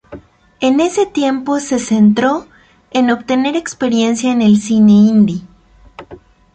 [0.61, 2.47] En ese tiempo se centró
[2.89, 5.43] en obtener experiencia en el cine indie.